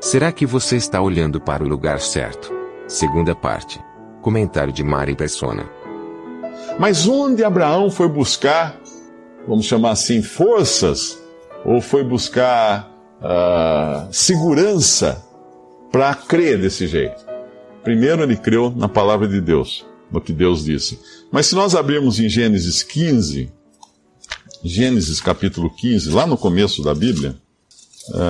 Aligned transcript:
Será 0.00 0.32
que 0.32 0.46
você 0.46 0.76
está 0.76 0.98
olhando 0.98 1.38
para 1.38 1.62
o 1.62 1.68
lugar 1.68 2.00
certo? 2.00 2.50
Segunda 2.88 3.34
parte. 3.34 3.78
Comentário 4.22 4.72
de 4.72 4.82
Mari 4.82 5.14
Persona. 5.14 5.68
Mas 6.78 7.06
onde 7.06 7.44
Abraão 7.44 7.90
foi 7.90 8.08
buscar, 8.08 8.80
vamos 9.46 9.66
chamar 9.66 9.90
assim, 9.90 10.22
forças, 10.22 11.18
ou 11.66 11.82
foi 11.82 12.02
buscar 12.02 12.90
uh, 13.20 14.10
segurança 14.10 15.22
para 15.92 16.14
crer 16.14 16.58
desse 16.58 16.86
jeito? 16.86 17.22
Primeiro, 17.84 18.22
ele 18.22 18.38
creu 18.38 18.70
na 18.74 18.88
palavra 18.88 19.28
de 19.28 19.38
Deus, 19.38 19.84
no 20.10 20.18
que 20.18 20.32
Deus 20.32 20.64
disse. 20.64 20.98
Mas 21.30 21.46
se 21.46 21.54
nós 21.54 21.74
abrirmos 21.74 22.18
em 22.18 22.28
Gênesis 22.28 22.82
15, 22.82 23.52
Gênesis 24.64 25.20
capítulo 25.20 25.68
15, 25.68 26.08
lá 26.08 26.26
no 26.26 26.38
começo 26.38 26.82
da 26.82 26.94
Bíblia, 26.94 27.36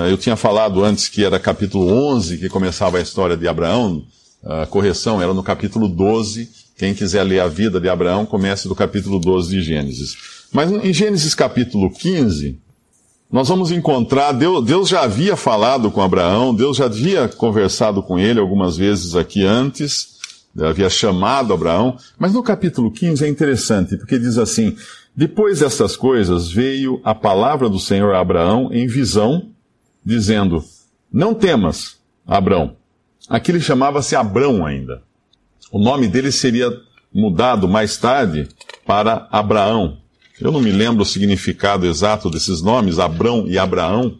eu 0.09 0.17
tinha 0.17 0.35
falado 0.35 0.83
antes 0.83 1.07
que 1.07 1.23
era 1.23 1.39
capítulo 1.39 1.87
11 1.87 2.37
que 2.37 2.49
começava 2.49 2.97
a 2.97 3.01
história 3.01 3.37
de 3.37 3.47
Abraão, 3.47 4.03
a 4.43 4.65
correção 4.65 5.21
era 5.21 5.33
no 5.33 5.43
capítulo 5.43 5.87
12. 5.87 6.49
Quem 6.77 6.93
quiser 6.93 7.23
ler 7.23 7.39
a 7.39 7.47
vida 7.47 7.79
de 7.79 7.87
Abraão, 7.87 8.25
comece 8.25 8.67
do 8.67 8.75
capítulo 8.75 9.19
12 9.19 9.51
de 9.51 9.61
Gênesis. 9.61 10.15
Mas 10.51 10.71
em 10.71 10.91
Gênesis 10.91 11.35
capítulo 11.35 11.91
15, 11.91 12.59
nós 13.31 13.47
vamos 13.47 13.71
encontrar, 13.71 14.31
Deus, 14.31 14.65
Deus, 14.65 14.89
já 14.89 15.03
havia 15.03 15.37
falado 15.37 15.91
com 15.91 16.01
Abraão, 16.01 16.53
Deus 16.53 16.77
já 16.77 16.85
havia 16.85 17.27
conversado 17.27 18.01
com 18.01 18.17
ele 18.17 18.39
algumas 18.39 18.75
vezes 18.75 19.15
aqui 19.15 19.45
antes, 19.45 20.17
havia 20.59 20.89
chamado 20.89 21.53
Abraão, 21.53 21.95
mas 22.19 22.33
no 22.33 22.43
capítulo 22.43 22.91
15 22.91 23.23
é 23.23 23.29
interessante, 23.29 23.95
porque 23.95 24.19
diz 24.19 24.37
assim: 24.37 24.75
Depois 25.15 25.59
destas 25.59 25.95
coisas 25.95 26.51
veio 26.51 26.99
a 27.03 27.15
palavra 27.15 27.69
do 27.69 27.79
Senhor 27.79 28.13
a 28.13 28.19
Abraão 28.19 28.69
em 28.73 28.87
visão, 28.87 29.51
dizendo: 30.03 30.63
Não 31.11 31.33
temas, 31.33 31.99
Abraão. 32.25 32.75
Aqui 33.29 33.51
ele 33.51 33.61
chamava-se 33.61 34.15
Abrão 34.15 34.65
ainda. 34.65 35.01
O 35.71 35.79
nome 35.79 36.07
dele 36.07 36.31
seria 36.31 36.69
mudado 37.13 37.67
mais 37.67 37.97
tarde 37.97 38.47
para 38.85 39.27
Abraão, 39.31 40.01
eu 40.41 40.51
não 40.51 40.59
me 40.59 40.71
lembro 40.71 41.03
o 41.03 41.05
significado 41.05 41.85
exato 41.85 42.27
desses 42.27 42.63
nomes, 42.63 42.97
Abrão 42.97 43.45
e 43.47 43.59
Abraão, 43.59 44.17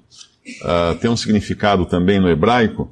uh, 0.61 0.95
tem 0.99 1.09
um 1.09 1.17
significado 1.17 1.83
também 1.87 2.19
no 2.19 2.29
hebraico, 2.29 2.91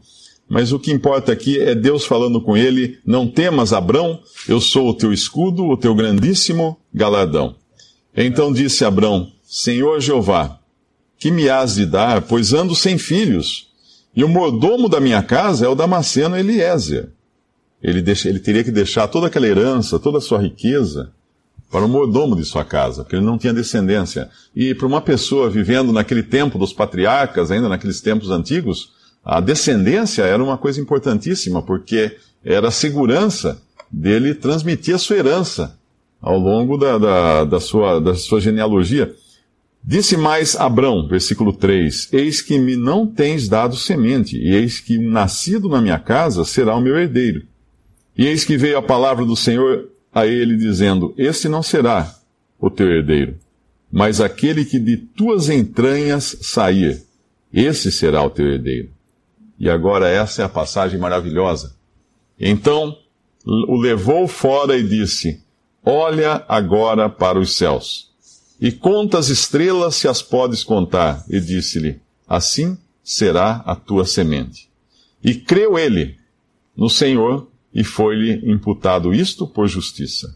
mas 0.49 0.71
o 0.71 0.79
que 0.79 0.91
importa 0.91 1.31
aqui 1.31 1.59
é 1.59 1.75
Deus 1.75 2.05
falando 2.05 2.41
com 2.41 2.57
ele: 2.57 2.97
Não 3.05 3.27
temas, 3.27 3.71
Abrão, 3.71 4.19
eu 4.47 4.59
sou 4.59 4.89
o 4.89 4.93
teu 4.95 5.13
escudo, 5.13 5.67
o 5.67 5.77
teu 5.77 5.93
grandíssimo 5.93 6.79
galardão. 6.91 7.55
Então 8.17 8.51
disse 8.51 8.83
Abrão: 8.83 9.31
Senhor 9.43 10.01
Jeová, 10.01 10.58
que 11.19 11.29
me 11.29 11.49
has 11.49 11.75
de 11.75 11.85
dar, 11.85 12.21
pois 12.21 12.53
ando 12.53 12.73
sem 12.73 12.97
filhos, 12.97 13.67
e 14.15 14.23
o 14.23 14.29
mordomo 14.29 14.89
da 14.89 14.99
minha 14.99 15.21
casa 15.21 15.65
é 15.65 15.69
o 15.69 15.75
Damasceno 15.75 16.37
Eliezer. 16.37 17.09
Ele, 17.83 18.01
deixa, 18.01 18.27
ele 18.27 18.39
teria 18.39 18.63
que 18.63 18.71
deixar 18.71 19.07
toda 19.07 19.27
aquela 19.27 19.47
herança, 19.47 19.99
toda 19.99 20.17
a 20.17 20.21
sua 20.21 20.41
riqueza, 20.41 21.11
para 21.69 21.85
o 21.85 21.89
mordomo 21.89 22.35
de 22.35 22.43
sua 22.43 22.65
casa, 22.65 23.03
porque 23.03 23.15
ele 23.15 23.25
não 23.25 23.37
tinha 23.37 23.53
descendência. 23.53 24.29
E 24.55 24.73
para 24.73 24.87
uma 24.87 25.01
pessoa 25.01 25.49
vivendo 25.49 25.93
naquele 25.93 26.23
tempo 26.23 26.57
dos 26.57 26.73
patriarcas, 26.73 27.51
ainda 27.51 27.69
naqueles 27.69 28.01
tempos 28.01 28.31
antigos, 28.31 28.91
a 29.23 29.39
descendência 29.39 30.23
era 30.23 30.43
uma 30.43 30.57
coisa 30.57 30.81
importantíssima, 30.81 31.61
porque 31.61 32.17
era 32.43 32.69
a 32.69 32.71
segurança 32.71 33.61
dele 33.91 34.33
transmitir 34.33 34.95
a 34.95 34.97
sua 34.97 35.17
herança 35.17 35.77
ao 36.21 36.37
longo 36.37 36.77
da, 36.77 36.97
da, 36.97 37.43
da, 37.45 37.59
sua, 37.59 37.99
da 37.99 38.15
sua 38.15 38.41
genealogia. 38.41 39.13
Disse 39.83 40.17
mais 40.17 40.55
Abrão, 40.55 41.07
versículo 41.07 41.53
3: 41.53 42.09
Eis 42.13 42.41
que 42.41 42.59
me 42.59 42.75
não 42.75 43.07
tens 43.07 43.47
dado 43.47 43.75
semente, 43.75 44.37
e 44.37 44.53
eis 44.53 44.79
que 44.79 44.97
nascido 44.97 45.69
na 45.69 45.81
minha 45.81 45.99
casa 45.99 46.43
será 46.43 46.75
o 46.75 46.81
meu 46.81 46.97
herdeiro. 46.97 47.43
E 48.17 48.27
eis 48.27 48.43
que 48.43 48.57
veio 48.57 48.77
a 48.77 48.81
palavra 48.81 49.25
do 49.25 49.35
Senhor 49.35 49.89
a 50.13 50.27
ele, 50.27 50.57
dizendo: 50.57 51.13
Este 51.17 51.47
não 51.47 51.63
será 51.63 52.13
o 52.59 52.69
teu 52.69 52.91
herdeiro, 52.91 53.37
mas 53.91 54.19
aquele 54.19 54.65
que 54.65 54.79
de 54.79 54.97
tuas 54.97 55.49
entranhas 55.49 56.37
sair, 56.41 57.01
esse 57.51 57.91
será 57.91 58.21
o 58.23 58.29
teu 58.29 58.47
herdeiro. 58.47 58.89
E 59.57 59.69
agora 59.69 60.07
essa 60.09 60.41
é 60.41 60.45
a 60.45 60.49
passagem 60.49 60.99
maravilhosa. 60.99 61.75
Então 62.39 62.97
o 63.45 63.75
levou 63.75 64.27
fora 64.27 64.77
e 64.77 64.83
disse: 64.83 65.43
Olha 65.83 66.43
agora 66.47 67.09
para 67.09 67.39
os 67.39 67.55
céus, 67.55 68.08
e 68.61 68.71
conta 68.71 69.17
as 69.17 69.29
estrelas 69.29 69.95
se 69.95 70.07
as 70.07 70.21
podes 70.21 70.63
contar. 70.63 71.23
E 71.29 71.39
disse-lhe: 71.39 71.99
Assim 72.27 72.77
será 73.03 73.63
a 73.65 73.75
tua 73.75 74.05
semente. 74.05 74.69
E 75.23 75.33
creu 75.33 75.77
ele 75.77 76.17
no 76.75 76.89
Senhor, 76.89 77.47
e 77.73 77.83
foi-lhe 77.83 78.41
imputado 78.51 79.13
isto 79.13 79.45
por 79.45 79.67
justiça. 79.67 80.35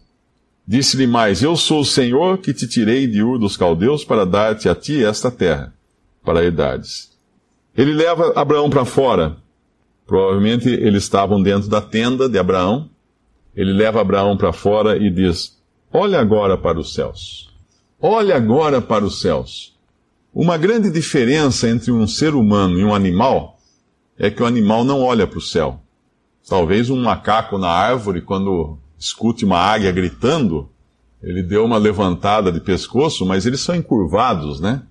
Disse-lhe 0.66 1.06
mais: 1.06 1.42
Eu 1.42 1.56
sou 1.56 1.80
o 1.80 1.84
Senhor 1.84 2.38
que 2.38 2.54
te 2.54 2.66
tirei 2.66 3.06
de 3.06 3.22
Ur 3.22 3.38
dos 3.38 3.56
Caldeus 3.56 4.04
para 4.04 4.24
dar-te 4.24 4.68
a 4.68 4.74
ti 4.74 5.04
esta 5.04 5.30
terra, 5.30 5.74
para 6.24 6.44
herdades. 6.44 7.12
Ele 7.76 7.92
leva 7.92 8.32
Abraão 8.34 8.70
para 8.70 8.84
fora. 8.84 9.36
Provavelmente 10.06 10.68
eles 10.68 11.04
estavam 11.04 11.42
dentro 11.42 11.68
da 11.68 11.80
tenda 11.80 12.28
de 12.28 12.38
Abraão. 12.38 12.88
Ele 13.54 13.72
leva 13.72 14.00
Abraão 14.00 14.36
para 14.36 14.52
fora 14.52 14.96
e 14.96 15.10
diz: 15.10 15.58
Olha 15.92 16.20
agora 16.20 16.56
para 16.56 16.78
os 16.78 16.94
céus. 16.94 17.53
Olha 18.06 18.36
agora 18.36 18.82
para 18.82 19.02
os 19.02 19.22
céus. 19.22 19.74
Uma 20.34 20.58
grande 20.58 20.90
diferença 20.90 21.70
entre 21.70 21.90
um 21.90 22.06
ser 22.06 22.34
humano 22.34 22.78
e 22.78 22.84
um 22.84 22.94
animal 22.94 23.56
é 24.18 24.30
que 24.30 24.42
o 24.42 24.46
animal 24.46 24.84
não 24.84 25.00
olha 25.00 25.26
para 25.26 25.38
o 25.38 25.40
céu. 25.40 25.80
Talvez 26.46 26.90
um 26.90 27.02
macaco 27.02 27.56
na 27.56 27.70
árvore, 27.70 28.20
quando 28.20 28.76
escute 28.98 29.46
uma 29.46 29.56
águia 29.56 29.90
gritando, 29.90 30.68
ele 31.22 31.42
deu 31.42 31.64
uma 31.64 31.78
levantada 31.78 32.52
de 32.52 32.60
pescoço, 32.60 33.24
mas 33.24 33.46
eles 33.46 33.62
são 33.62 33.74
encurvados, 33.74 34.60
né? 34.60 34.82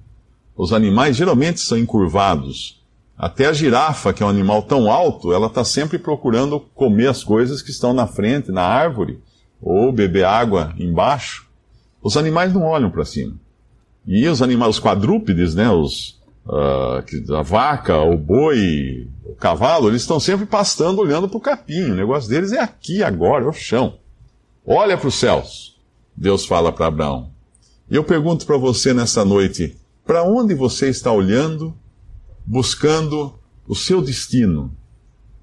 Os 0.57 0.73
animais 0.73 1.15
geralmente 1.15 1.59
são 1.59 1.77
encurvados. 1.77 2.83
Até 3.15 3.45
a 3.45 3.53
girafa, 3.53 4.11
que 4.11 4.23
é 4.23 4.25
um 4.25 4.29
animal 4.29 4.63
tão 4.63 4.91
alto, 4.91 5.31
ela 5.31 5.45
está 5.45 5.63
sempre 5.63 5.99
procurando 5.99 6.59
comer 6.59 7.09
as 7.09 7.23
coisas 7.23 7.61
que 7.61 7.69
estão 7.69 7.93
na 7.93 8.07
frente, 8.07 8.51
na 8.51 8.63
árvore, 8.63 9.19
ou 9.61 9.91
beber 9.91 10.25
água 10.25 10.73
embaixo. 10.79 11.42
Os 12.03 12.17
animais 12.17 12.53
não 12.53 12.63
olham 12.63 12.91
para 12.91 13.05
cima. 13.05 13.35
E 14.05 14.27
os 14.27 14.41
animais, 14.41 14.75
os 14.75 14.81
quadrúpedes, 14.81 15.55
né, 15.55 15.69
os, 15.69 16.21
uh, 16.45 17.33
a 17.35 17.41
vaca, 17.41 17.97
o 18.01 18.17
boi, 18.17 19.07
o 19.23 19.33
cavalo, 19.33 19.87
eles 19.87 20.01
estão 20.01 20.19
sempre 20.19 20.45
pastando 20.45 20.99
olhando 20.99 21.29
para 21.29 21.37
o 21.37 21.41
capim. 21.41 21.91
O 21.91 21.95
negócio 21.95 22.29
deles 22.29 22.51
é 22.51 22.59
aqui, 22.59 23.01
agora, 23.01 23.45
é 23.45 23.47
o 23.47 23.53
chão. 23.53 23.97
Olha 24.65 24.97
para 24.97 25.07
os 25.07 25.15
céus, 25.15 25.79
Deus 26.15 26.45
fala 26.45 26.71
para 26.73 26.87
Abraão. 26.87 27.31
E 27.89 27.95
eu 27.95 28.03
pergunto 28.03 28.45
para 28.45 28.57
você 28.57 28.93
nessa 28.93 29.23
noite: 29.23 29.77
para 30.05 30.23
onde 30.23 30.53
você 30.53 30.89
está 30.89 31.11
olhando, 31.11 31.73
buscando 32.45 33.33
o 33.65 33.75
seu 33.75 34.01
destino? 34.01 34.75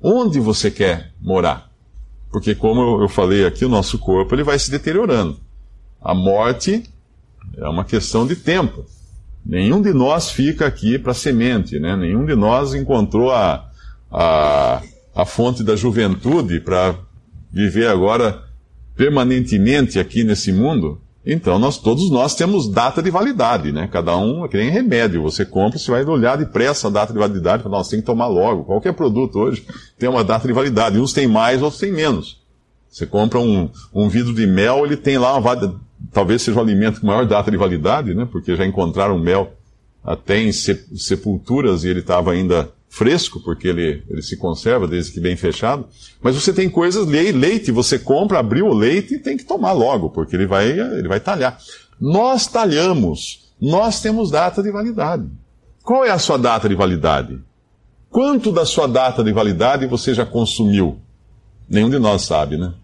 Onde 0.03 0.39
você 0.39 0.71
quer 0.71 1.13
morar? 1.21 1.71
Porque, 2.31 2.55
como 2.55 3.03
eu 3.03 3.09
falei 3.09 3.45
aqui, 3.45 3.65
o 3.65 3.69
nosso 3.69 3.99
corpo 3.99 4.35
ele 4.35 4.45
vai 4.45 4.59
se 4.59 4.71
deteriorando. 4.71 5.39
A 6.01 6.15
morte 6.15 6.83
é 7.57 7.69
uma 7.69 7.85
questão 7.85 8.27
de 8.27 8.37
tempo. 8.37 8.85
Nenhum 9.45 9.81
de 9.81 9.93
nós 9.93 10.31
fica 10.31 10.67
aqui 10.67 10.99
para 10.99 11.15
semente, 11.15 11.79
né? 11.79 11.97
Nenhum 11.97 12.25
de 12.25 12.35
nós 12.35 12.75
encontrou 12.75 13.31
a, 13.31 13.69
a, 14.11 14.83
a 15.15 15.25
fonte 15.25 15.63
da 15.63 15.77
juventude 15.77 16.61
para 16.61 16.95
viver 17.53 17.89
agora 17.89 18.43
permanentemente 18.95 19.99
aqui 19.99 20.25
nesse 20.25 20.53
mundo. 20.53 21.01
Então, 21.25 21.59
nós, 21.59 21.77
todos 21.77 22.11
nós 22.11 22.35
temos 22.35 22.71
data 22.71 23.03
de 23.03 23.11
validade, 23.11 23.73
né? 23.73 23.89
Cada 23.91 24.17
um 24.17 24.45
é 24.45 24.49
que 24.49 24.57
nem 24.57 24.71
remédio. 24.71 25.23
Você 25.23 25.45
compra, 25.45 25.79
você 25.79 25.91
vai 25.91 26.05
olhar 26.05 26.37
depressa 26.37 26.89
a 26.89 26.91
data 26.91 27.13
de 27.13 27.19
validade, 27.19 27.63
fala, 27.63 27.79
nossa, 27.79 27.91
tem 27.91 28.01
que 28.01 28.07
tomar 28.07 28.27
logo. 28.27 28.65
Qualquer 28.65 28.95
produto 28.95 29.39
hoje 29.39 29.67
tem 29.99 30.09
uma 30.09 30.25
data 30.25 30.47
de 30.47 30.53
validade. 30.53 30.99
Uns 30.99 31.13
têm 31.13 31.27
mais, 31.27 31.63
outros 31.63 31.81
têm 31.81 31.93
menos. 31.93 32.41
Você 32.89 33.07
compra 33.07 33.39
um, 33.39 33.71
um 33.95 34.09
vidro 34.09 34.35
de 34.35 34.47
mel, 34.47 34.85
ele 34.85 34.97
tem 34.97 35.19
lá 35.19 35.33
uma 35.33 35.41
talvez 36.13 36.43
seja 36.43 36.59
o 36.59 36.63
alimento 36.63 37.01
com 37.01 37.07
maior 37.07 37.27
data 37.27 37.51
de 37.51 37.57
validade, 37.57 38.15
né? 38.15 38.27
Porque 38.31 38.57
já 38.57 38.67
encontraram 38.67 39.19
mel 39.19 39.53
até 40.03 40.41
em 40.41 40.53
sepulturas 40.53 41.85
e 41.85 41.89
ele 41.89 42.01
estava 42.01 42.33
ainda 42.33 42.71
fresco, 42.89 43.41
porque 43.41 43.69
ele, 43.69 44.03
ele 44.11 44.23
se 44.23 44.37
conserva 44.37 44.87
desde 44.89 45.13
que 45.13 45.21
bem 45.21 45.37
fechado. 45.37 45.87
Mas 46.21 46.35
você 46.35 46.53
tem 46.53 46.69
coisas, 46.69 47.07
leite, 47.07 47.71
você 47.71 47.99
compra, 47.99 48.41
abriu 48.41 48.67
o 48.67 48.75
leite 48.75 49.15
e 49.15 49.19
tem 49.19 49.37
que 49.37 49.45
tomar 49.45 49.73
logo, 49.73 50.11
porque 50.11 50.35
ele 50.35 50.47
vai, 50.47 50.71
ele 50.71 51.09
vai 51.09 51.21
talhar. 51.21 51.59
Nós 52.01 52.47
talhamos, 52.47 53.53
nós 53.61 54.01
temos 54.01 54.31
data 54.31 54.63
de 54.63 54.71
validade. 54.71 55.25
Qual 55.83 56.05
é 56.05 56.11
a 56.11 56.19
sua 56.19 56.37
data 56.37 56.69
de 56.69 56.75
validade? 56.75 57.39
Quanto 58.11 58.51
da 58.51 58.67
sua 58.67 58.89
data 58.89 59.23
de 59.23 59.33
validade 59.33 59.87
você 59.87 60.13
já 60.13 60.27
consumiu? 60.27 60.99
Nenhum 61.69 61.89
de 61.89 61.99
nós 61.99 62.23
sabe, 62.23 62.57
né? 62.57 62.75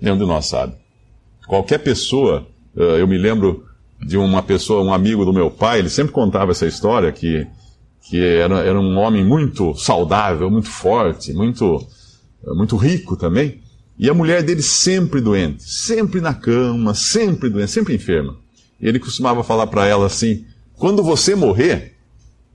Nenhum 0.00 0.16
de 0.16 0.24
nós 0.24 0.46
sabe. 0.46 0.74
Qualquer 1.48 1.78
pessoa, 1.78 2.46
eh, 2.76 3.00
eu 3.00 3.08
me 3.08 3.16
lembro 3.16 3.64
de 4.00 4.18
uma 4.18 4.42
pessoa, 4.42 4.82
um 4.82 4.92
amigo 4.92 5.24
do 5.24 5.32
meu 5.32 5.50
pai, 5.50 5.78
ele 5.78 5.88
sempre 5.88 6.12
contava 6.12 6.52
essa 6.52 6.66
história 6.66 7.10
que, 7.10 7.46
que 8.02 8.22
era, 8.22 8.58
era 8.60 8.78
um 8.78 8.98
homem 8.98 9.24
muito 9.24 9.74
saudável, 9.74 10.50
muito 10.50 10.68
forte, 10.68 11.32
muito, 11.32 11.84
muito 12.48 12.76
rico 12.76 13.16
também. 13.16 13.62
E 13.98 14.10
a 14.10 14.14
mulher 14.14 14.42
dele 14.42 14.62
sempre 14.62 15.22
doente, 15.22 15.64
sempre 15.64 16.20
na 16.20 16.34
cama, 16.34 16.92
sempre 16.92 17.48
doente, 17.48 17.70
sempre 17.70 17.94
enferma. 17.94 18.36
E 18.78 18.86
ele 18.86 18.98
costumava 18.98 19.42
falar 19.42 19.68
para 19.68 19.86
ela 19.86 20.04
assim: 20.04 20.44
quando 20.74 21.02
você 21.02 21.34
morrer, 21.34 21.94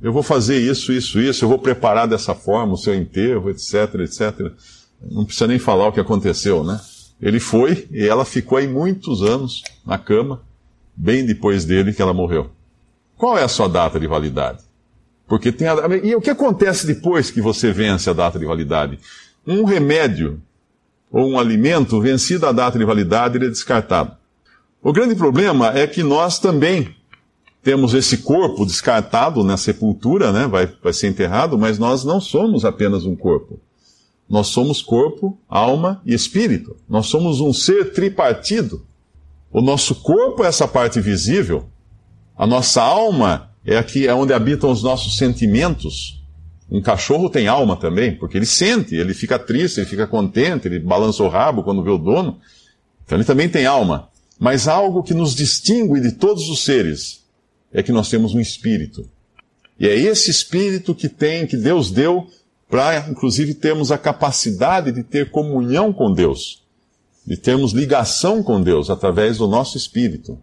eu 0.03 0.13
vou 0.13 0.21
fazer 0.21 0.59
isso, 0.59 0.93
isso, 0.93 1.19
isso, 1.19 1.43
eu 1.43 1.49
vou 1.49 1.57
preparar 1.57 2.07
dessa 2.07 2.35
forma 2.35 2.73
o 2.73 2.77
seu 2.77 2.93
enterro, 2.93 3.49
etc, 3.49 3.95
etc. 4.01 4.51
Não 5.11 5.25
precisa 5.25 5.47
nem 5.47 5.57
falar 5.57 5.87
o 5.87 5.91
que 5.91 5.99
aconteceu, 5.99 6.63
né? 6.63 6.79
Ele 7.23 7.39
foi 7.39 7.87
e 7.89 8.05
ela 8.05 8.25
ficou 8.25 8.57
aí 8.57 8.67
muitos 8.67 9.23
anos 9.23 9.63
na 9.85 9.97
cama, 9.97 10.41
bem 10.93 11.25
depois 11.25 11.63
dele 11.63 11.93
que 11.93 12.01
ela 12.01 12.13
morreu. 12.13 12.49
Qual 13.15 13.37
é 13.37 13.43
a 13.43 13.47
sua 13.47 13.69
data 13.69 13.97
de 13.97 14.05
validade? 14.05 14.59
Porque 15.25 15.49
tem 15.49 15.69
a... 15.69 15.75
E 16.03 16.13
o 16.13 16.19
que 16.19 16.29
acontece 16.29 16.85
depois 16.85 17.31
que 17.31 17.39
você 17.39 17.71
vence 17.71 18.09
a 18.09 18.13
data 18.13 18.37
de 18.37 18.45
validade? 18.45 18.99
Um 19.47 19.63
remédio 19.63 20.41
ou 21.09 21.29
um 21.29 21.39
alimento 21.39 22.01
vencido 22.01 22.45
a 22.45 22.51
data 22.51 22.77
de 22.77 22.83
validade, 22.83 23.37
ele 23.37 23.45
é 23.45 23.49
descartado. 23.49 24.17
O 24.81 24.91
grande 24.91 25.15
problema 25.15 25.71
é 25.73 25.87
que 25.87 26.03
nós 26.03 26.39
também 26.39 26.93
temos 27.63 27.93
esse 27.93 28.17
corpo 28.17 28.65
descartado 28.65 29.45
na 29.45 29.55
sepultura, 29.55 30.33
né? 30.33 30.45
vai, 30.45 30.67
vai 30.83 30.91
ser 30.91 31.07
enterrado, 31.07 31.57
mas 31.57 31.79
nós 31.79 32.03
não 32.03 32.19
somos 32.19 32.65
apenas 32.65 33.05
um 33.05 33.15
corpo. 33.15 33.61
Nós 34.33 34.47
somos 34.47 34.81
corpo, 34.81 35.37
alma 35.47 36.01
e 36.03 36.11
espírito. 36.11 36.75
Nós 36.89 37.05
somos 37.05 37.39
um 37.39 37.53
ser 37.53 37.93
tripartido. 37.93 38.83
O 39.51 39.61
nosso 39.61 39.93
corpo 39.93 40.43
é 40.43 40.47
essa 40.47 40.67
parte 40.67 40.99
visível. 40.99 41.69
A 42.35 42.47
nossa 42.47 42.81
alma 42.81 43.51
é 43.63 43.77
aqui 43.77 44.07
é 44.07 44.15
onde 44.15 44.33
habitam 44.33 44.71
os 44.71 44.81
nossos 44.81 45.19
sentimentos. 45.19 46.19
Um 46.67 46.81
cachorro 46.81 47.29
tem 47.29 47.47
alma 47.47 47.77
também, 47.77 48.15
porque 48.15 48.35
ele 48.35 48.47
sente, 48.47 48.95
ele 48.95 49.13
fica 49.13 49.37
triste, 49.37 49.81
ele 49.81 49.85
fica 49.85 50.07
contente, 50.07 50.67
ele 50.67 50.79
balança 50.79 51.21
o 51.21 51.29
rabo 51.29 51.61
quando 51.61 51.83
vê 51.83 51.91
o 51.91 51.99
dono. 51.99 52.39
Então 53.05 53.19
ele 53.19 53.25
também 53.25 53.47
tem 53.47 53.67
alma. 53.67 54.09
Mas 54.39 54.67
algo 54.67 55.03
que 55.03 55.13
nos 55.13 55.35
distingue 55.35 56.01
de 56.01 56.13
todos 56.13 56.49
os 56.49 56.65
seres 56.65 57.23
é 57.71 57.83
que 57.83 57.91
nós 57.91 58.09
temos 58.09 58.33
um 58.33 58.39
espírito. 58.39 59.07
E 59.79 59.87
é 59.87 59.95
esse 59.95 60.31
espírito 60.31 60.95
que 60.95 61.07
tem, 61.07 61.45
que 61.45 61.55
Deus 61.55 61.91
deu, 61.91 62.27
para 62.69 63.07
inclusive 63.09 63.53
termos 63.53 63.91
a 63.91 63.97
capacidade 63.97 64.91
de 64.91 65.03
ter 65.03 65.31
comunhão 65.31 65.93
com 65.93 66.11
Deus, 66.11 66.63
de 67.25 67.37
termos 67.37 67.71
ligação 67.71 68.41
com 68.43 68.61
Deus 68.61 68.89
através 68.89 69.37
do 69.37 69.47
nosso 69.47 69.77
espírito. 69.77 70.37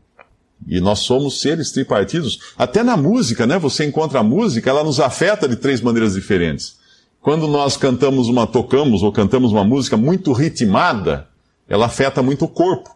E 0.66 0.80
nós 0.80 1.00
somos 1.00 1.40
seres 1.40 1.72
tripartidos. 1.72 2.52
Até 2.56 2.82
na 2.82 2.96
música, 2.96 3.46
né? 3.46 3.58
Você 3.58 3.86
encontra 3.86 4.20
a 4.20 4.22
música, 4.22 4.68
ela 4.68 4.84
nos 4.84 5.00
afeta 5.00 5.48
de 5.48 5.56
três 5.56 5.80
maneiras 5.80 6.14
diferentes. 6.14 6.76
Quando 7.20 7.46
nós 7.46 7.76
cantamos 7.76 8.28
uma, 8.28 8.46
tocamos 8.46 9.02
ou 9.02 9.12
cantamos 9.12 9.52
uma 9.52 9.64
música 9.64 9.96
muito 9.96 10.32
ritmada, 10.32 11.28
ela 11.68 11.86
afeta 11.86 12.22
muito 12.22 12.44
o 12.44 12.48
corpo. 12.48 12.90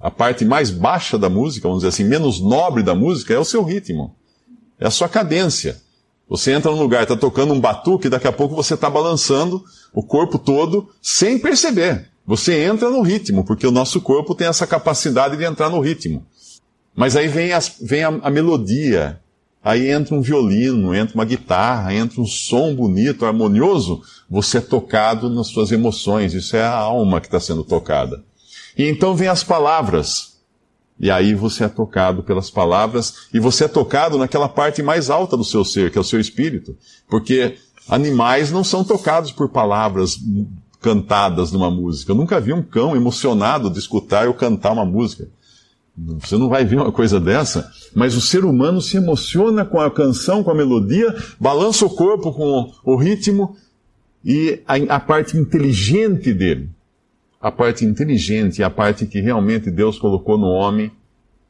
A 0.00 0.10
parte 0.10 0.44
mais 0.44 0.70
baixa 0.70 1.18
da 1.18 1.28
música, 1.28 1.66
vamos 1.66 1.82
dizer 1.82 1.88
assim, 1.88 2.04
menos 2.04 2.40
nobre 2.40 2.82
da 2.82 2.94
música, 2.94 3.34
é 3.34 3.38
o 3.38 3.44
seu 3.44 3.62
ritmo. 3.62 4.14
É 4.78 4.86
a 4.86 4.90
sua 4.90 5.08
cadência. 5.08 5.80
Você 6.28 6.52
entra 6.52 6.70
num 6.70 6.78
lugar, 6.78 7.02
está 7.02 7.16
tocando 7.16 7.54
um 7.54 7.60
batuque, 7.60 8.08
daqui 8.08 8.28
a 8.28 8.32
pouco 8.32 8.54
você 8.54 8.74
está 8.74 8.90
balançando 8.90 9.64
o 9.92 10.02
corpo 10.02 10.38
todo 10.38 10.88
sem 11.00 11.38
perceber. 11.38 12.10
Você 12.26 12.62
entra 12.62 12.90
no 12.90 13.00
ritmo, 13.00 13.42
porque 13.44 13.66
o 13.66 13.70
nosso 13.70 14.02
corpo 14.02 14.34
tem 14.34 14.46
essa 14.46 14.66
capacidade 14.66 15.36
de 15.36 15.44
entrar 15.44 15.70
no 15.70 15.80
ritmo. 15.80 16.26
Mas 16.94 17.16
aí 17.16 17.28
vem, 17.28 17.52
as, 17.52 17.76
vem 17.80 18.04
a, 18.04 18.08
a 18.08 18.30
melodia, 18.30 19.18
aí 19.64 19.88
entra 19.88 20.14
um 20.14 20.20
violino, 20.20 20.94
entra 20.94 21.14
uma 21.14 21.24
guitarra, 21.24 21.94
entra 21.94 22.20
um 22.20 22.26
som 22.26 22.74
bonito, 22.74 23.24
harmonioso, 23.24 24.02
você 24.28 24.58
é 24.58 24.60
tocado 24.60 25.30
nas 25.30 25.46
suas 25.46 25.72
emoções, 25.72 26.34
isso 26.34 26.54
é 26.54 26.62
a 26.62 26.74
alma 26.74 27.20
que 27.20 27.28
está 27.28 27.40
sendo 27.40 27.64
tocada. 27.64 28.22
E 28.76 28.86
então 28.86 29.16
vem 29.16 29.28
as 29.28 29.42
palavras, 29.42 30.37
e 31.00 31.10
aí 31.10 31.34
você 31.34 31.64
é 31.64 31.68
tocado 31.68 32.22
pelas 32.22 32.50
palavras, 32.50 33.28
e 33.32 33.38
você 33.38 33.64
é 33.64 33.68
tocado 33.68 34.18
naquela 34.18 34.48
parte 34.48 34.82
mais 34.82 35.10
alta 35.10 35.36
do 35.36 35.44
seu 35.44 35.64
ser, 35.64 35.90
que 35.90 35.98
é 35.98 36.00
o 36.00 36.04
seu 36.04 36.20
espírito. 36.20 36.76
Porque 37.08 37.56
animais 37.88 38.50
não 38.50 38.64
são 38.64 38.82
tocados 38.84 39.30
por 39.32 39.48
palavras 39.48 40.18
cantadas 40.80 41.52
numa 41.52 41.70
música. 41.70 42.12
Eu 42.12 42.16
nunca 42.16 42.40
vi 42.40 42.52
um 42.52 42.62
cão 42.62 42.96
emocionado 42.96 43.70
de 43.70 43.78
escutar 43.78 44.26
eu 44.26 44.34
cantar 44.34 44.72
uma 44.72 44.84
música. 44.84 45.28
Você 46.20 46.36
não 46.36 46.48
vai 46.48 46.64
ver 46.64 46.76
uma 46.76 46.92
coisa 46.92 47.18
dessa, 47.18 47.68
mas 47.94 48.14
o 48.14 48.20
ser 48.20 48.44
humano 48.44 48.80
se 48.80 48.96
emociona 48.96 49.64
com 49.64 49.80
a 49.80 49.90
canção, 49.90 50.44
com 50.44 50.50
a 50.50 50.54
melodia, 50.54 51.14
balança 51.40 51.84
o 51.84 51.90
corpo 51.90 52.32
com 52.32 52.72
o 52.84 52.96
ritmo 52.96 53.56
e 54.24 54.62
a, 54.66 54.96
a 54.96 55.00
parte 55.00 55.36
inteligente 55.36 56.32
dele, 56.32 56.70
a 57.40 57.50
parte 57.52 57.84
inteligente, 57.84 58.62
a 58.62 58.70
parte 58.70 59.06
que 59.06 59.20
realmente 59.20 59.70
Deus 59.70 59.98
colocou 59.98 60.36
no 60.36 60.48
homem, 60.48 60.90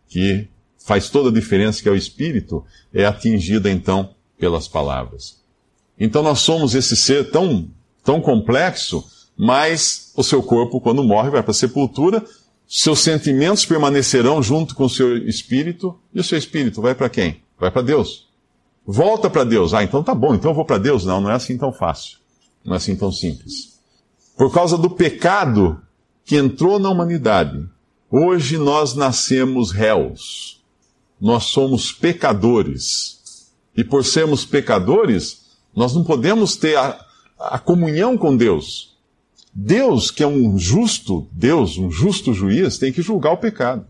que 0.06 0.48
faz 0.78 1.10
toda 1.10 1.30
a 1.30 1.32
diferença, 1.32 1.82
que 1.82 1.88
é 1.88 1.92
o 1.92 1.96
espírito, 1.96 2.64
é 2.92 3.04
atingida 3.04 3.70
então 3.70 4.14
pelas 4.38 4.68
palavras. 4.68 5.42
Então 5.98 6.22
nós 6.22 6.40
somos 6.40 6.74
esse 6.74 6.96
ser 6.96 7.30
tão, 7.30 7.68
tão 8.04 8.20
complexo, 8.20 9.04
mas 9.36 10.12
o 10.16 10.22
seu 10.22 10.42
corpo, 10.42 10.80
quando 10.80 11.02
morre, 11.02 11.30
vai 11.30 11.42
para 11.42 11.50
a 11.50 11.54
sepultura, 11.54 12.24
seus 12.66 13.00
sentimentos 13.00 13.64
permanecerão 13.64 14.42
junto 14.42 14.74
com 14.74 14.84
o 14.84 14.90
seu 14.90 15.16
espírito, 15.26 15.98
e 16.12 16.20
o 16.20 16.24
seu 16.24 16.38
espírito 16.38 16.82
vai 16.82 16.94
para 16.94 17.08
quem? 17.08 17.42
Vai 17.58 17.70
para 17.70 17.82
Deus. 17.82 18.28
Volta 18.86 19.28
para 19.28 19.44
Deus. 19.44 19.74
Ah, 19.74 19.82
então 19.82 20.02
tá 20.02 20.14
bom, 20.14 20.34
então 20.34 20.50
eu 20.50 20.54
vou 20.54 20.64
para 20.64 20.78
Deus. 20.78 21.04
Não, 21.04 21.20
não 21.20 21.30
é 21.30 21.34
assim 21.34 21.56
tão 21.56 21.72
fácil. 21.72 22.18
Não 22.64 22.74
é 22.74 22.76
assim 22.76 22.94
tão 22.96 23.10
simples. 23.10 23.77
Por 24.38 24.52
causa 24.52 24.78
do 24.78 24.88
pecado 24.88 25.82
que 26.24 26.36
entrou 26.36 26.78
na 26.78 26.88
humanidade, 26.88 27.68
hoje 28.08 28.56
nós 28.56 28.94
nascemos 28.94 29.72
réus. 29.72 30.62
Nós 31.20 31.46
somos 31.46 31.90
pecadores. 31.90 33.50
E 33.76 33.82
por 33.82 34.04
sermos 34.04 34.44
pecadores, 34.44 35.40
nós 35.74 35.92
não 35.92 36.04
podemos 36.04 36.54
ter 36.54 36.76
a, 36.76 37.04
a 37.36 37.58
comunhão 37.58 38.16
com 38.16 38.36
Deus. 38.36 38.96
Deus, 39.52 40.12
que 40.12 40.22
é 40.22 40.26
um 40.26 40.56
justo 40.56 41.26
Deus, 41.32 41.76
um 41.76 41.90
justo 41.90 42.32
juiz, 42.32 42.78
tem 42.78 42.92
que 42.92 43.02
julgar 43.02 43.32
o 43.32 43.38
pecado. 43.38 43.84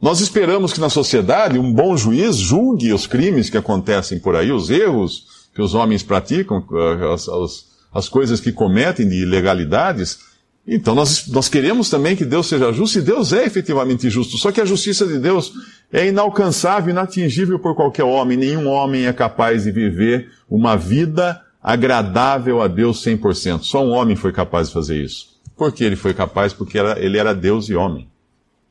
Nós 0.00 0.20
esperamos 0.20 0.72
que 0.72 0.80
na 0.80 0.88
sociedade 0.88 1.58
um 1.58 1.70
bom 1.70 1.98
juiz 1.98 2.36
julgue 2.36 2.94
os 2.94 3.06
crimes 3.06 3.50
que 3.50 3.58
acontecem 3.58 4.18
por 4.18 4.36
aí, 4.36 4.50
os 4.50 4.70
erros 4.70 5.26
que 5.54 5.60
os 5.60 5.74
homens 5.74 6.02
praticam, 6.02 6.64
eh, 6.72 7.12
as, 7.12 7.28
as, 7.28 7.71
as 7.92 8.08
coisas 8.08 8.40
que 8.40 8.52
cometem 8.52 9.08
de 9.08 9.22
ilegalidades. 9.22 10.20
Então 10.66 10.94
nós, 10.94 11.26
nós 11.28 11.48
queremos 11.48 11.90
também 11.90 12.16
que 12.16 12.24
Deus 12.24 12.46
seja 12.46 12.72
justo, 12.72 12.98
e 12.98 13.02
Deus 13.02 13.32
é 13.32 13.44
efetivamente 13.44 14.08
justo. 14.08 14.38
Só 14.38 14.50
que 14.52 14.60
a 14.60 14.64
justiça 14.64 15.06
de 15.06 15.18
Deus 15.18 15.52
é 15.92 16.06
inalcançável, 16.06 16.90
inatingível 16.90 17.58
por 17.58 17.74
qualquer 17.74 18.04
homem. 18.04 18.38
Nenhum 18.38 18.68
homem 18.68 19.06
é 19.06 19.12
capaz 19.12 19.64
de 19.64 19.72
viver 19.72 20.30
uma 20.48 20.76
vida 20.76 21.40
agradável 21.62 22.62
a 22.62 22.68
Deus 22.68 23.04
100%. 23.04 23.62
Só 23.62 23.84
um 23.84 23.90
homem 23.90 24.16
foi 24.16 24.32
capaz 24.32 24.68
de 24.68 24.74
fazer 24.74 25.02
isso. 25.02 25.32
Por 25.56 25.70
que 25.72 25.84
ele 25.84 25.96
foi 25.96 26.14
capaz? 26.14 26.52
Porque 26.52 26.78
era, 26.78 26.98
ele 26.98 27.18
era 27.18 27.34
Deus 27.34 27.68
e 27.68 27.74
homem. 27.74 28.08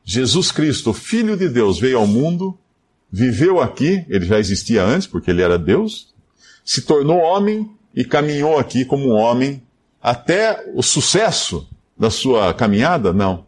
Jesus 0.04 0.50
Cristo, 0.50 0.92
Filho 0.92 1.36
de 1.36 1.48
Deus, 1.48 1.78
veio 1.78 1.98
ao 1.98 2.06
mundo, 2.06 2.58
viveu 3.10 3.60
aqui, 3.60 4.04
ele 4.08 4.26
já 4.26 4.38
existia 4.38 4.82
antes, 4.84 5.06
porque 5.06 5.30
ele 5.30 5.42
era 5.42 5.58
Deus, 5.58 6.12
se 6.64 6.82
tornou 6.82 7.18
homem 7.18 7.70
e 7.94 8.04
caminhou 8.04 8.58
aqui 8.58 8.84
como 8.84 9.08
um 9.08 9.12
homem 9.12 9.62
até 10.00 10.70
o 10.74 10.82
sucesso 10.82 11.66
da 11.96 12.10
sua 12.10 12.52
caminhada? 12.54 13.12
Não. 13.12 13.46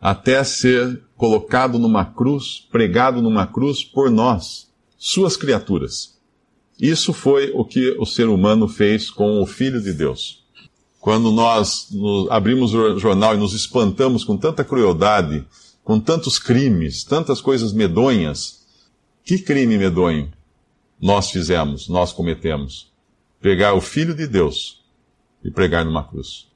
Até 0.00 0.42
ser 0.44 1.02
colocado 1.16 1.78
numa 1.78 2.04
cruz, 2.04 2.66
pregado 2.70 3.20
numa 3.20 3.46
cruz 3.46 3.84
por 3.84 4.10
nós, 4.10 4.68
suas 4.98 5.36
criaturas. 5.36 6.18
Isso 6.78 7.12
foi 7.12 7.50
o 7.54 7.64
que 7.64 7.96
o 7.98 8.06
ser 8.06 8.28
humano 8.28 8.66
fez 8.66 9.10
com 9.10 9.42
o 9.42 9.46
Filho 9.46 9.80
de 9.82 9.92
Deus. 9.92 10.42
Quando 10.98 11.30
nós 11.30 11.88
abrimos 12.30 12.74
o 12.74 12.98
jornal 12.98 13.34
e 13.34 13.38
nos 13.38 13.54
espantamos 13.54 14.24
com 14.24 14.36
tanta 14.36 14.64
crueldade, 14.64 15.46
com 15.84 16.00
tantos 16.00 16.38
crimes, 16.38 17.04
tantas 17.04 17.40
coisas 17.40 17.72
medonhas, 17.72 18.60
que 19.24 19.38
crime 19.38 19.76
medonho? 19.76 20.30
nós 21.00 21.30
fizemos, 21.30 21.88
nós 21.88 22.12
cometemos. 22.12 22.89
Pegar 23.40 23.74
o 23.74 23.80
Filho 23.80 24.14
de 24.14 24.26
Deus 24.26 24.82
e 25.44 25.50
pregar 25.50 25.84
numa 25.84 26.06
cruz. 26.06 26.46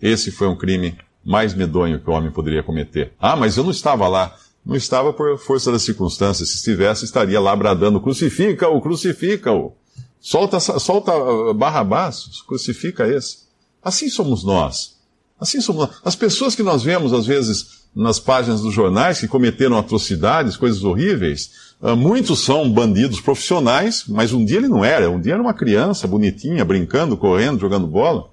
Esse 0.00 0.30
foi 0.30 0.48
um 0.48 0.56
crime 0.56 0.98
mais 1.24 1.54
medonho 1.54 2.00
que 2.00 2.10
o 2.10 2.12
homem 2.12 2.30
poderia 2.30 2.62
cometer. 2.62 3.12
Ah, 3.20 3.36
mas 3.36 3.56
eu 3.56 3.64
não 3.64 3.70
estava 3.70 4.08
lá. 4.08 4.36
Não 4.64 4.76
estava 4.76 5.12
por 5.12 5.38
força 5.38 5.70
das 5.72 5.82
circunstâncias. 5.82 6.48
Se 6.48 6.56
estivesse, 6.56 7.04
estaria 7.04 7.40
lá 7.40 7.54
bradando: 7.54 8.00
crucifica-o, 8.00 8.80
crucifica-o. 8.80 9.72
Solta, 10.20 10.60
solta 10.60 11.16
uh, 11.16 11.52
Barrabás, 11.52 12.42
crucifica 12.46 13.06
esse. 13.08 13.38
Assim 13.82 14.08
somos 14.08 14.44
nós. 14.44 14.96
Assim 15.38 15.60
somos 15.60 15.88
nós. 15.88 16.00
As 16.04 16.14
pessoas 16.14 16.54
que 16.54 16.62
nós 16.62 16.82
vemos, 16.82 17.12
às 17.12 17.26
vezes, 17.26 17.81
nas 17.94 18.18
páginas 18.18 18.62
dos 18.62 18.72
jornais, 18.72 19.20
que 19.20 19.28
cometeram 19.28 19.76
atrocidades, 19.76 20.56
coisas 20.56 20.82
horríveis, 20.82 21.50
uh, 21.80 21.96
muitos 21.96 22.40
são 22.40 22.70
bandidos 22.70 23.20
profissionais, 23.20 24.04
mas 24.08 24.32
um 24.32 24.44
dia 24.44 24.58
ele 24.58 24.68
não 24.68 24.84
era. 24.84 25.10
Um 25.10 25.20
dia 25.20 25.34
era 25.34 25.42
uma 25.42 25.54
criança 25.54 26.06
bonitinha, 26.06 26.64
brincando, 26.64 27.16
correndo, 27.16 27.60
jogando 27.60 27.86
bola. 27.86 28.30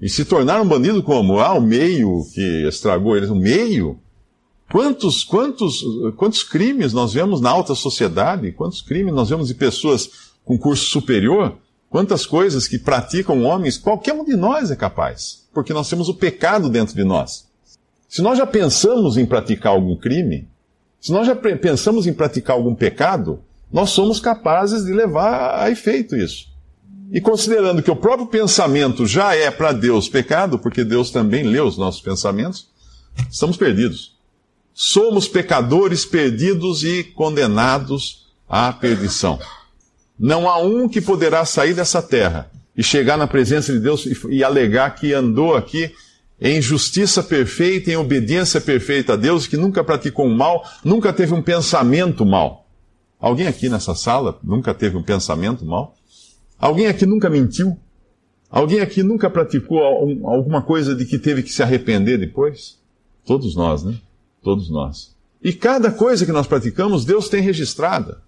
E 0.00 0.08
se 0.08 0.24
tornaram 0.24 0.66
bandido 0.66 1.02
como? 1.02 1.38
Ah, 1.38 1.54
o 1.54 1.60
meio 1.60 2.26
que 2.34 2.66
estragou 2.66 3.16
eles. 3.16 3.30
O 3.30 3.36
meio? 3.36 3.98
Quantos, 4.70 5.22
quantos, 5.22 5.84
quantos 6.16 6.42
crimes 6.42 6.92
nós 6.92 7.12
vemos 7.12 7.40
na 7.40 7.50
alta 7.50 7.74
sociedade? 7.74 8.50
Quantos 8.52 8.80
crimes 8.80 9.12
nós 9.14 9.28
vemos 9.28 9.48
de 9.48 9.54
pessoas 9.54 10.10
com 10.44 10.58
curso 10.58 10.86
superior, 10.86 11.56
quantas 11.88 12.26
coisas 12.26 12.66
que 12.66 12.78
praticam 12.78 13.44
homens, 13.44 13.76
qualquer 13.78 14.14
um 14.14 14.24
de 14.24 14.34
nós 14.34 14.70
é 14.70 14.76
capaz, 14.76 15.46
porque 15.52 15.72
nós 15.72 15.88
temos 15.88 16.08
o 16.08 16.14
pecado 16.14 16.68
dentro 16.68 16.94
de 16.94 17.04
nós. 17.04 17.46
Se 18.12 18.20
nós 18.20 18.36
já 18.36 18.46
pensamos 18.46 19.16
em 19.16 19.24
praticar 19.24 19.72
algum 19.72 19.96
crime, 19.96 20.46
se 21.00 21.10
nós 21.10 21.26
já 21.26 21.34
pensamos 21.34 22.06
em 22.06 22.12
praticar 22.12 22.54
algum 22.54 22.74
pecado, 22.74 23.40
nós 23.72 23.88
somos 23.88 24.20
capazes 24.20 24.84
de 24.84 24.92
levar 24.92 25.58
a 25.58 25.70
efeito 25.70 26.14
isso. 26.14 26.46
E 27.10 27.22
considerando 27.22 27.82
que 27.82 27.90
o 27.90 27.96
próprio 27.96 28.26
pensamento 28.26 29.06
já 29.06 29.34
é 29.34 29.50
para 29.50 29.72
Deus 29.72 30.10
pecado, 30.10 30.58
porque 30.58 30.84
Deus 30.84 31.10
também 31.10 31.42
lê 31.44 31.58
os 31.58 31.78
nossos 31.78 32.02
pensamentos, 32.02 32.68
estamos 33.30 33.56
perdidos. 33.56 34.14
Somos 34.74 35.26
pecadores 35.26 36.04
perdidos 36.04 36.84
e 36.84 37.02
condenados 37.02 38.26
à 38.46 38.70
perdição. 38.74 39.40
Não 40.18 40.50
há 40.50 40.58
um 40.58 40.86
que 40.86 41.00
poderá 41.00 41.46
sair 41.46 41.72
dessa 41.72 42.02
terra 42.02 42.50
e 42.76 42.82
chegar 42.82 43.16
na 43.16 43.26
presença 43.26 43.72
de 43.72 43.80
Deus 43.80 44.04
e, 44.04 44.14
e 44.28 44.44
alegar 44.44 44.96
que 44.96 45.14
andou 45.14 45.56
aqui 45.56 45.90
em 46.44 46.60
justiça 46.60 47.22
perfeita, 47.22 47.92
em 47.92 47.96
obediência 47.96 48.60
perfeita 48.60 49.12
a 49.12 49.16
Deus, 49.16 49.46
que 49.46 49.56
nunca 49.56 49.84
praticou 49.84 50.26
um 50.26 50.36
mal, 50.36 50.68
nunca 50.84 51.12
teve 51.12 51.32
um 51.32 51.40
pensamento 51.40 52.26
mal. 52.26 52.66
Alguém 53.20 53.46
aqui 53.46 53.68
nessa 53.68 53.94
sala 53.94 54.40
nunca 54.42 54.74
teve 54.74 54.96
um 54.96 55.02
pensamento 55.04 55.64
mal? 55.64 55.94
Alguém 56.58 56.88
aqui 56.88 57.06
nunca 57.06 57.30
mentiu? 57.30 57.78
Alguém 58.50 58.80
aqui 58.80 59.04
nunca 59.04 59.30
praticou 59.30 59.78
alguma 59.78 60.60
coisa 60.60 60.96
de 60.96 61.04
que 61.06 61.16
teve 61.16 61.44
que 61.44 61.52
se 61.52 61.62
arrepender 61.62 62.18
depois? 62.18 62.76
Todos 63.24 63.54
nós, 63.54 63.84
né? 63.84 63.94
Todos 64.42 64.68
nós. 64.68 65.14
E 65.40 65.52
cada 65.52 65.92
coisa 65.92 66.26
que 66.26 66.32
nós 66.32 66.48
praticamos, 66.48 67.04
Deus 67.04 67.28
tem 67.28 67.40
registrada. 67.40 68.20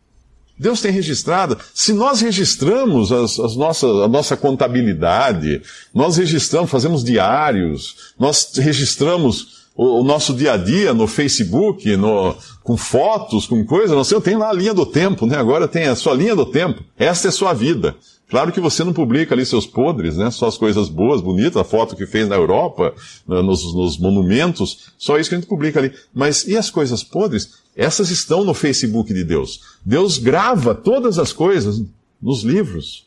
Deus 0.58 0.80
tem 0.80 0.92
registrado. 0.92 1.58
Se 1.74 1.92
nós 1.92 2.20
registramos 2.20 3.10
as, 3.10 3.38
as 3.38 3.56
nossas, 3.56 3.90
a 4.02 4.08
nossa 4.08 4.36
contabilidade, 4.36 5.62
nós 5.92 6.16
registramos, 6.16 6.70
fazemos 6.70 7.02
diários, 7.02 8.12
nós 8.18 8.52
registramos 8.56 9.64
o, 9.76 10.00
o 10.00 10.04
nosso 10.04 10.32
dia 10.32 10.52
a 10.52 10.56
dia 10.56 10.94
no 10.94 11.06
Facebook, 11.06 11.96
no, 11.96 12.36
com 12.62 12.76
fotos, 12.76 13.46
com 13.46 13.64
coisas, 13.64 13.96
não 13.96 14.04
sei, 14.04 14.20
tenho 14.20 14.38
lá 14.38 14.50
a 14.50 14.52
linha 14.52 14.72
do 14.72 14.86
tempo, 14.86 15.26
né? 15.26 15.36
Agora 15.36 15.66
tem 15.66 15.86
a 15.86 15.96
sua 15.96 16.14
linha 16.14 16.36
do 16.36 16.46
tempo. 16.46 16.82
Esta 16.96 17.28
é 17.28 17.30
sua 17.30 17.52
vida. 17.52 17.96
Claro 18.30 18.52
que 18.52 18.60
você 18.60 18.82
não 18.82 18.92
publica 18.92 19.34
ali 19.34 19.44
seus 19.44 19.66
podres, 19.66 20.16
né? 20.16 20.30
Só 20.30 20.46
as 20.46 20.56
coisas 20.56 20.88
boas, 20.88 21.20
bonitas, 21.20 21.56
a 21.56 21.64
foto 21.64 21.94
que 21.94 22.06
fez 22.06 22.28
na 22.28 22.36
Europa, 22.36 22.94
nos, 23.26 23.74
nos 23.74 23.98
monumentos, 23.98 24.92
só 24.96 25.18
isso 25.18 25.28
que 25.28 25.36
a 25.36 25.38
gente 25.38 25.48
publica 25.48 25.78
ali. 25.78 25.92
Mas 26.12 26.46
e 26.46 26.56
as 26.56 26.70
coisas 26.70 27.02
podres? 27.02 27.63
Essas 27.76 28.10
estão 28.10 28.44
no 28.44 28.54
Facebook 28.54 29.12
de 29.12 29.24
Deus. 29.24 29.78
Deus 29.84 30.18
grava 30.18 30.74
todas 30.74 31.18
as 31.18 31.32
coisas 31.32 31.82
nos 32.20 32.42
livros. 32.42 33.06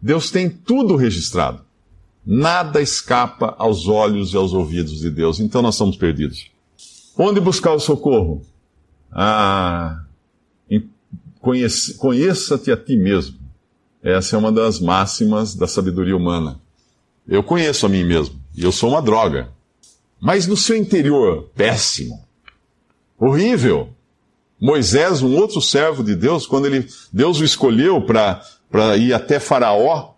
Deus 0.00 0.30
tem 0.30 0.48
tudo 0.48 0.96
registrado. 0.96 1.62
Nada 2.26 2.80
escapa 2.80 3.54
aos 3.58 3.86
olhos 3.86 4.32
e 4.32 4.36
aos 4.36 4.52
ouvidos 4.52 5.00
de 5.00 5.10
Deus. 5.10 5.40
Então 5.40 5.62
nós 5.62 5.74
estamos 5.74 5.96
perdidos. 5.96 6.50
Onde 7.16 7.40
buscar 7.40 7.72
o 7.72 7.80
socorro? 7.80 8.42
Ah, 9.12 10.02
conheça-te 11.40 12.70
a 12.70 12.76
ti 12.76 12.96
mesmo. 12.96 13.38
Essa 14.02 14.36
é 14.36 14.38
uma 14.38 14.50
das 14.50 14.80
máximas 14.80 15.54
da 15.54 15.66
sabedoria 15.66 16.16
humana. 16.16 16.60
Eu 17.26 17.42
conheço 17.42 17.86
a 17.86 17.88
mim 17.88 18.04
mesmo 18.04 18.40
e 18.56 18.62
eu 18.64 18.72
sou 18.72 18.90
uma 18.90 19.02
droga. 19.02 19.50
Mas 20.18 20.46
no 20.46 20.56
seu 20.56 20.76
interior, 20.76 21.50
péssimo, 21.54 22.24
horrível. 23.18 23.90
Moisés, 24.60 25.22
um 25.22 25.34
outro 25.36 25.60
servo 25.60 26.04
de 26.04 26.14
Deus, 26.14 26.46
quando 26.46 26.66
ele, 26.66 26.86
Deus 27.12 27.40
o 27.40 27.44
escolheu 27.44 28.02
para 28.02 28.96
ir 28.96 29.14
até 29.14 29.40
Faraó, 29.40 30.10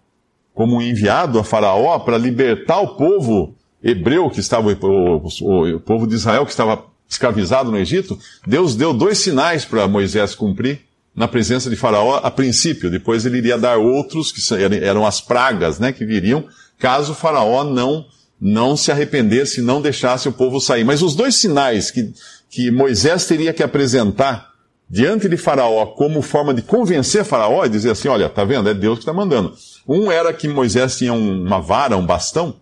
como 0.52 0.76
um 0.76 0.82
enviado 0.82 1.38
a 1.38 1.44
Faraó, 1.44 1.98
para 2.00 2.18
libertar 2.18 2.80
o 2.80 2.96
povo 2.96 3.54
hebreu 3.82 4.28
que 4.28 4.40
estava, 4.40 4.68
o, 4.68 5.32
o, 5.40 5.76
o 5.76 5.80
povo 5.80 6.06
de 6.06 6.14
Israel 6.14 6.44
que 6.44 6.50
estava 6.50 6.84
escravizado 7.08 7.70
no 7.70 7.78
Egito, 7.78 8.18
Deus 8.46 8.74
deu 8.74 8.92
dois 8.92 9.18
sinais 9.18 9.64
para 9.64 9.86
Moisés 9.86 10.34
cumprir 10.34 10.80
na 11.14 11.28
presença 11.28 11.68
de 11.68 11.76
Faraó 11.76 12.16
a 12.22 12.30
princípio. 12.30 12.90
Depois 12.90 13.26
ele 13.26 13.38
iria 13.38 13.58
dar 13.58 13.76
outros, 13.76 14.32
que 14.32 14.40
eram 14.82 15.06
as 15.06 15.20
pragas 15.20 15.78
né, 15.78 15.92
que 15.92 16.04
viriam, 16.04 16.44
caso 16.78 17.14
Faraó 17.14 17.64
não, 17.64 18.06
não 18.44 18.76
se 18.76 18.90
arrependesse 18.90 19.60
e 19.60 19.62
não 19.62 19.80
deixasse 19.80 20.28
o 20.28 20.32
povo 20.32 20.60
sair. 20.60 20.82
Mas 20.82 21.00
os 21.00 21.14
dois 21.14 21.36
sinais 21.36 21.92
que, 21.92 22.12
que 22.50 22.72
Moisés 22.72 23.24
teria 23.24 23.52
que 23.52 23.62
apresentar 23.62 24.50
diante 24.90 25.28
de 25.28 25.36
Faraó 25.36 25.86
como 25.86 26.20
forma 26.20 26.52
de 26.52 26.60
convencer 26.60 27.24
Faraó 27.24 27.64
e 27.64 27.68
dizer 27.68 27.90
assim: 27.90 28.08
olha, 28.08 28.28
tá 28.28 28.44
vendo? 28.44 28.68
É 28.68 28.74
Deus 28.74 28.98
que 28.98 29.02
está 29.02 29.12
mandando. 29.12 29.54
Um 29.86 30.10
era 30.10 30.32
que 30.32 30.48
Moisés 30.48 30.98
tinha 30.98 31.12
uma 31.12 31.60
vara, 31.60 31.96
um 31.96 32.04
bastão, 32.04 32.56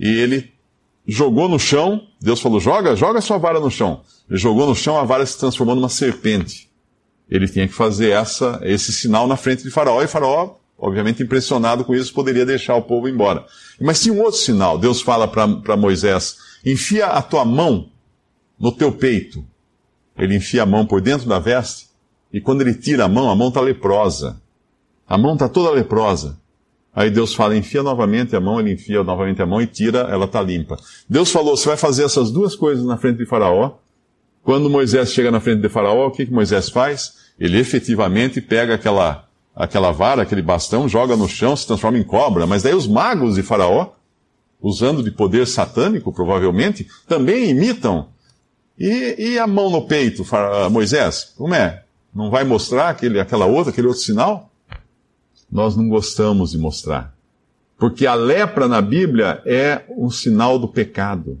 e 0.00 0.08
ele 0.08 0.50
jogou 1.06 1.46
no 1.46 1.58
chão. 1.58 2.06
Deus 2.18 2.40
falou: 2.40 2.58
joga, 2.58 2.96
joga 2.96 3.20
sua 3.20 3.36
vara 3.36 3.60
no 3.60 3.70
chão. 3.70 4.00
Ele 4.30 4.38
jogou 4.38 4.66
no 4.66 4.74
chão, 4.74 4.98
a 4.98 5.04
vara 5.04 5.26
se 5.26 5.38
transformou 5.38 5.74
numa 5.74 5.90
serpente. 5.90 6.70
Ele 7.30 7.46
tinha 7.46 7.68
que 7.68 7.74
fazer 7.74 8.12
essa, 8.12 8.60
esse 8.62 8.94
sinal 8.94 9.26
na 9.26 9.36
frente 9.36 9.62
de 9.62 9.70
Faraó, 9.70 10.02
e 10.02 10.06
Faraó, 10.06 10.54
obviamente 10.78 11.22
impressionado 11.22 11.84
com 11.84 11.94
isso, 11.94 12.14
poderia 12.14 12.46
deixar 12.46 12.76
o 12.76 12.82
povo 12.82 13.08
embora. 13.08 13.44
Mas 13.80 14.00
tinha 14.00 14.14
um 14.14 14.22
outro 14.22 14.38
sinal. 14.38 14.78
Deus 14.78 15.02
fala 15.02 15.26
para 15.26 15.76
Moisés: 15.76 16.36
enfia 16.64 17.06
a 17.06 17.20
tua 17.20 17.44
mão 17.44 17.88
no 18.58 18.70
teu 18.70 18.92
peito. 18.92 19.44
Ele 20.16 20.36
enfia 20.36 20.62
a 20.62 20.66
mão 20.66 20.86
por 20.86 21.00
dentro 21.00 21.28
da 21.28 21.38
veste, 21.38 21.88
e 22.32 22.40
quando 22.40 22.62
ele 22.62 22.74
tira 22.74 23.04
a 23.04 23.08
mão, 23.08 23.30
a 23.30 23.36
mão 23.36 23.48
está 23.48 23.60
leprosa. 23.60 24.40
A 25.08 25.16
mão 25.16 25.34
está 25.34 25.48
toda 25.48 25.70
leprosa. 25.70 26.38
Aí 26.94 27.10
Deus 27.10 27.32
fala, 27.32 27.56
enfia 27.56 27.82
novamente 27.82 28.34
a 28.34 28.40
mão, 28.40 28.58
ele 28.58 28.72
enfia 28.72 29.04
novamente 29.04 29.40
a 29.40 29.46
mão 29.46 29.62
e 29.62 29.66
tira, 29.66 30.00
ela 30.10 30.24
está 30.24 30.42
limpa. 30.42 30.76
Deus 31.08 31.30
falou, 31.30 31.56
você 31.56 31.68
vai 31.68 31.76
fazer 31.76 32.04
essas 32.04 32.30
duas 32.30 32.56
coisas 32.56 32.84
na 32.84 32.96
frente 32.96 33.18
de 33.18 33.26
Faraó. 33.26 33.76
Quando 34.42 34.68
Moisés 34.68 35.12
chega 35.12 35.30
na 35.30 35.38
frente 35.38 35.62
de 35.62 35.68
Faraó, 35.68 36.08
o 36.08 36.10
que, 36.10 36.26
que 36.26 36.32
Moisés 36.32 36.68
faz? 36.68 37.14
Ele 37.38 37.58
efetivamente 37.58 38.40
pega 38.40 38.74
aquela, 38.74 39.27
aquela 39.58 39.90
vara, 39.90 40.22
aquele 40.22 40.40
bastão, 40.40 40.88
joga 40.88 41.16
no 41.16 41.28
chão, 41.28 41.56
se 41.56 41.66
transforma 41.66 41.98
em 41.98 42.04
cobra. 42.04 42.46
Mas 42.46 42.62
daí 42.62 42.74
os 42.74 42.86
magos 42.86 43.34
de 43.34 43.42
Faraó, 43.42 43.90
usando 44.62 45.02
de 45.02 45.10
poder 45.10 45.46
satânico, 45.48 46.12
provavelmente, 46.12 46.86
também 47.08 47.50
imitam 47.50 48.06
e, 48.78 49.32
e 49.32 49.38
a 49.38 49.46
mão 49.46 49.68
no 49.68 49.86
peito, 49.86 50.24
Moisés? 50.70 51.32
Como 51.36 51.52
é? 51.52 51.82
Não 52.14 52.30
vai 52.30 52.44
mostrar 52.44 52.88
aquele, 52.88 53.18
aquela 53.18 53.46
outra, 53.46 53.72
aquele 53.72 53.88
outro 53.88 54.02
sinal? 54.02 54.48
Nós 55.50 55.76
não 55.76 55.88
gostamos 55.88 56.52
de 56.52 56.58
mostrar. 56.58 57.12
Porque 57.76 58.06
a 58.06 58.14
lepra 58.14 58.68
na 58.68 58.80
Bíblia 58.80 59.42
é 59.44 59.82
um 59.88 60.10
sinal 60.10 60.58
do 60.58 60.68
pecado. 60.68 61.38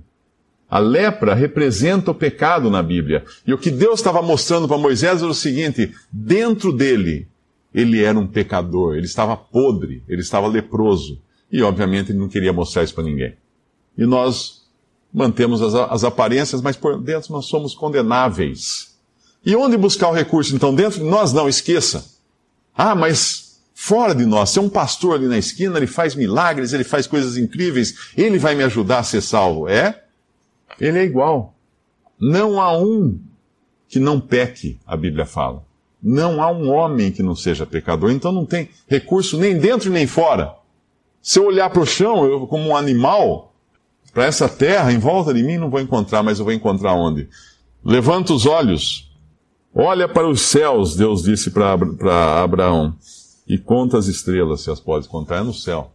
A 0.68 0.78
lepra 0.78 1.34
representa 1.34 2.10
o 2.10 2.14
pecado 2.14 2.70
na 2.70 2.82
Bíblia. 2.82 3.24
E 3.46 3.52
o 3.52 3.58
que 3.58 3.70
Deus 3.70 4.00
estava 4.00 4.20
mostrando 4.20 4.66
para 4.66 4.76
Moisés 4.76 5.22
era 5.22 5.30
o 5.30 5.34
seguinte: 5.34 5.92
dentro 6.12 6.72
dele, 6.72 7.26
ele 7.72 8.02
era 8.02 8.18
um 8.18 8.26
pecador, 8.26 8.96
ele 8.96 9.06
estava 9.06 9.36
podre, 9.36 10.02
ele 10.08 10.20
estava 10.20 10.46
leproso. 10.46 11.20
E 11.50 11.62
obviamente 11.62 12.12
ele 12.12 12.18
não 12.18 12.28
queria 12.28 12.52
mostrar 12.52 12.84
isso 12.84 12.94
para 12.94 13.04
ninguém. 13.04 13.36
E 13.96 14.04
nós 14.04 14.62
mantemos 15.12 15.62
as, 15.62 15.74
as 15.74 16.04
aparências, 16.04 16.60
mas 16.60 16.76
por 16.76 17.00
dentro 17.00 17.32
nós 17.32 17.46
somos 17.46 17.74
condenáveis. 17.74 18.96
E 19.44 19.56
onde 19.56 19.76
buscar 19.76 20.08
o 20.08 20.12
recurso, 20.12 20.54
então? 20.54 20.74
Dentro 20.74 20.98
de 21.00 21.06
nós, 21.06 21.32
não, 21.32 21.48
esqueça. 21.48 22.04
Ah, 22.76 22.94
mas 22.94 23.60
fora 23.74 24.14
de 24.14 24.26
nós, 24.26 24.56
é 24.56 24.60
um 24.60 24.68
pastor 24.68 25.14
ali 25.14 25.26
na 25.26 25.38
esquina, 25.38 25.78
ele 25.78 25.86
faz 25.86 26.14
milagres, 26.14 26.72
ele 26.72 26.84
faz 26.84 27.06
coisas 27.06 27.36
incríveis, 27.36 28.12
ele 28.16 28.38
vai 28.38 28.54
me 28.54 28.64
ajudar 28.64 28.98
a 28.98 29.02
ser 29.04 29.20
salvo. 29.20 29.68
É? 29.68 30.04
Ele 30.80 30.98
é 30.98 31.04
igual. 31.04 31.54
Não 32.20 32.60
há 32.60 32.76
um 32.76 33.18
que 33.88 33.98
não 33.98 34.20
peque, 34.20 34.78
a 34.86 34.96
Bíblia 34.96 35.24
fala. 35.24 35.64
Não 36.02 36.40
há 36.42 36.50
um 36.50 36.70
homem 36.70 37.10
que 37.10 37.22
não 37.22 37.34
seja 37.34 37.66
pecador, 37.66 38.10
então 38.10 38.30
não 38.30 38.46
tem 38.46 38.68
recurso 38.86 39.36
nem 39.36 39.58
dentro 39.58 39.90
nem 39.90 40.06
fora. 40.06 40.54
Se 41.20 41.38
eu 41.38 41.46
olhar 41.46 41.68
para 41.70 41.82
o 41.82 41.86
chão 41.86 42.24
eu, 42.24 42.46
como 42.46 42.68
um 42.68 42.76
animal, 42.76 43.52
para 44.12 44.24
essa 44.24 44.48
terra 44.48 44.92
em 44.92 44.98
volta 44.98 45.34
de 45.34 45.42
mim, 45.42 45.58
não 45.58 45.70
vou 45.70 45.80
encontrar, 45.80 46.22
mas 46.22 46.38
eu 46.38 46.44
vou 46.44 46.54
encontrar 46.54 46.94
onde? 46.94 47.28
Levanta 47.84 48.32
os 48.32 48.46
olhos, 48.46 49.10
olha 49.74 50.08
para 50.08 50.28
os 50.28 50.40
céus, 50.40 50.96
Deus 50.96 51.22
disse 51.22 51.50
para 51.50 52.42
Abraão, 52.42 52.94
e 53.46 53.58
conta 53.58 53.98
as 53.98 54.06
estrelas, 54.06 54.60
se 54.62 54.70
as 54.70 54.80
podes 54.80 55.08
contar, 55.08 55.38
é 55.38 55.42
no 55.42 55.54
céu. 55.54 55.90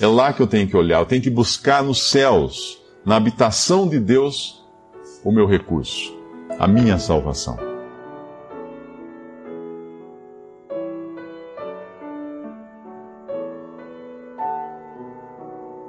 É 0.00 0.06
lá 0.06 0.32
que 0.32 0.40
eu 0.40 0.46
tenho 0.46 0.68
que 0.68 0.76
olhar, 0.76 1.00
eu 1.00 1.06
tenho 1.06 1.22
que 1.22 1.30
buscar 1.30 1.82
nos 1.82 2.10
céus, 2.10 2.78
na 3.04 3.16
habitação 3.16 3.88
de 3.88 3.98
Deus, 3.98 4.64
o 5.24 5.32
meu 5.32 5.46
recurso, 5.46 6.14
a 6.58 6.66
minha 6.66 6.98
salvação. 6.98 7.67